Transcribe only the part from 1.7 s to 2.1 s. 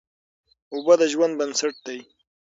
دی.